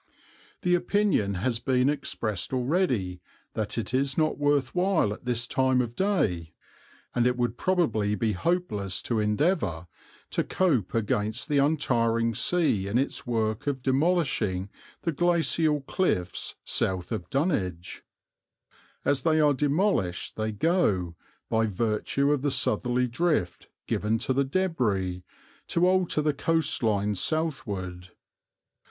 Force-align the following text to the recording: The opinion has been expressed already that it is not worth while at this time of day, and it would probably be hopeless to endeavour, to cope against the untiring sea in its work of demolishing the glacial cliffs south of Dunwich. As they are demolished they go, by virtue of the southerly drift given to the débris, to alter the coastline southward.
The 0.63 0.73
opinion 0.73 1.35
has 1.35 1.59
been 1.59 1.87
expressed 1.87 2.53
already 2.53 3.21
that 3.53 3.77
it 3.77 3.93
is 3.93 4.17
not 4.17 4.39
worth 4.39 4.73
while 4.73 5.13
at 5.13 5.25
this 5.25 5.45
time 5.45 5.79
of 5.79 5.95
day, 5.95 6.55
and 7.13 7.27
it 7.27 7.37
would 7.37 7.55
probably 7.55 8.15
be 8.15 8.31
hopeless 8.31 8.99
to 9.03 9.19
endeavour, 9.19 9.85
to 10.31 10.43
cope 10.43 10.95
against 10.95 11.47
the 11.47 11.59
untiring 11.59 12.33
sea 12.33 12.87
in 12.87 12.97
its 12.97 13.27
work 13.27 13.67
of 13.67 13.83
demolishing 13.83 14.69
the 15.03 15.11
glacial 15.11 15.81
cliffs 15.81 16.55
south 16.65 17.11
of 17.11 17.29
Dunwich. 17.29 18.01
As 19.05 19.21
they 19.21 19.39
are 19.39 19.53
demolished 19.53 20.35
they 20.35 20.51
go, 20.51 21.15
by 21.47 21.67
virtue 21.67 22.31
of 22.31 22.41
the 22.41 22.49
southerly 22.49 23.05
drift 23.05 23.69
given 23.85 24.17
to 24.17 24.33
the 24.33 24.45
débris, 24.45 25.21
to 25.67 25.87
alter 25.87 26.23
the 26.23 26.33
coastline 26.33 27.13
southward. 27.13 28.09